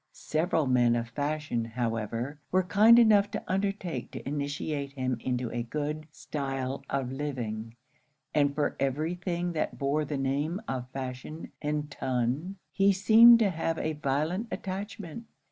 [0.13, 5.61] Several men of fashion, however, were kind enough to undertake to initiate him into a
[5.61, 7.75] good style of living;
[8.33, 13.51] and for every thing that bore the name of fashion and ton, he seemed to
[13.51, 15.25] have a violent attachment.